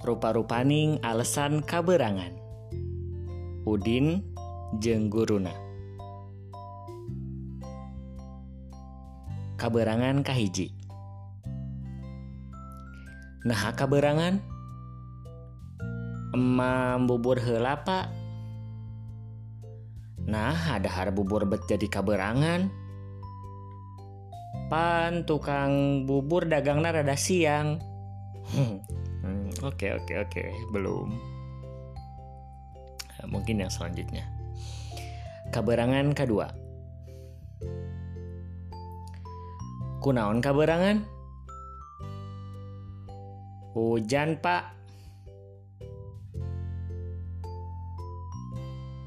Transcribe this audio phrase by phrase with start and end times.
[0.00, 2.32] rupa-rupaning alasan kaberangan.
[3.68, 4.24] Udin
[4.80, 5.52] jeng guruna.
[9.60, 10.72] Kaberangan kahiji.
[13.44, 14.40] Nah kaberangan?
[16.32, 18.08] Emam bubur hela pak.
[20.24, 22.72] Nah ada har bubur bet jadi kaberangan.
[24.72, 27.82] Pan tukang bubur dagangna rada siang.
[28.54, 28.80] Hmm,
[29.58, 30.44] Oke oke oke.
[30.70, 31.10] Belum.
[33.18, 34.22] Nah, mungkin yang selanjutnya.
[35.50, 36.46] Kaberangan kedua.
[40.00, 41.04] Kunaon kaberangan
[43.76, 44.72] hujan pak.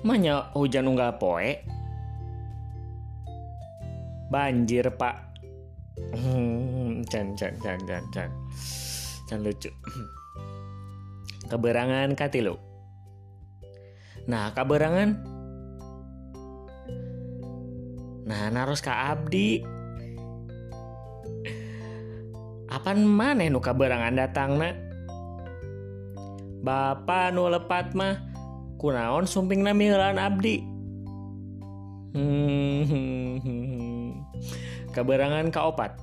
[0.00, 1.60] Manya hujan unggal poe?
[4.32, 5.30] Banjir pak.
[6.16, 8.30] Hmm, can can can can can
[9.28, 9.68] can lucu
[11.50, 12.54] keberangan katilu.
[14.30, 15.18] Nah, kaberangan
[18.30, 19.58] Nah, naros ka abdi.
[22.70, 24.70] Apan maneh nu kaberangan datangna?
[26.62, 28.22] Bapak nu lepat mah
[28.78, 30.62] kunaon sumpingna mihelan abdi.
[32.14, 32.86] Hmm.
[34.94, 35.98] Kaberangan kaopat.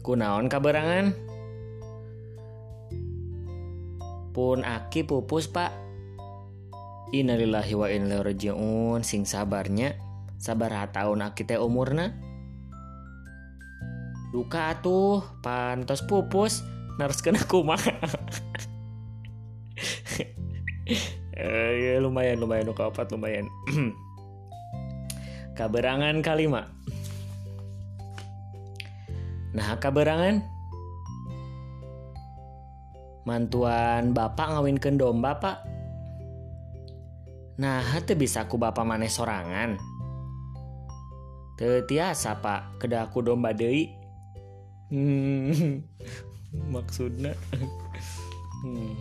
[0.00, 1.12] Kunaon kaberangan?
[4.32, 5.70] Pun aki pupus pak.
[7.12, 9.04] Innalillahi wa inna rajiun.
[9.04, 9.94] Sing sabarnya
[10.40, 12.16] sabar tahun aki teh umurna.
[14.32, 16.64] Duka atuh pantos pupus
[16.96, 17.92] narus kena kumaha
[21.32, 23.48] Eh, ya, lumayan lumayan nu kaopat lumayan.
[25.58, 26.72] Kaberangan kalima
[29.52, 30.40] nah kaberangan
[33.22, 35.62] mantuan bapak ngawinkeun domba pak.
[37.62, 39.78] Nah teu bisa ku bapak maneh sorangan.
[41.54, 43.94] Teu tiasa pak kedah aku domba deui.
[44.92, 45.80] Hmm,
[46.74, 47.32] maksudna?
[48.62, 48.92] Hmm.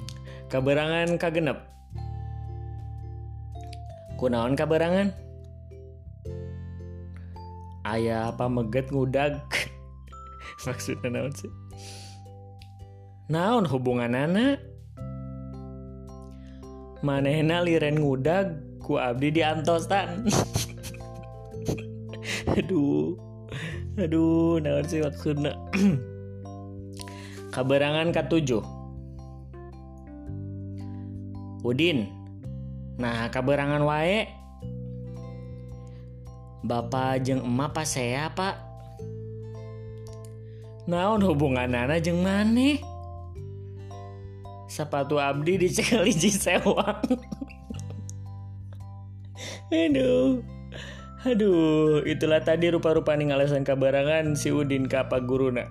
[0.47, 1.57] kaberangan kagenep.
[4.15, 5.09] Kunaon kaberangan?
[7.81, 9.41] Ayah apa meget ngudag.
[10.65, 11.49] Maksudnya naon sih
[13.31, 14.59] naon hubungan anak
[16.99, 20.27] manehna liren ngudag ku abdi di antosan
[22.59, 23.31] aduh.
[23.99, 25.51] Aduh naon sih maksudnya
[27.55, 28.63] kaberangan ketujuh
[31.61, 32.09] Udin.
[32.97, 34.25] Nah kaberangan wae.
[36.65, 38.57] Bapak jeng emak pas saya pak.
[40.89, 42.81] Naon hubungan Nana jeng maneh
[44.71, 47.03] sepatu abdi dicekel hiji sewang.
[49.67, 50.39] Aduh.
[51.21, 55.69] Aduh itulah tadi rupa-rupa nih alasan kabarangan si Udin apa guruna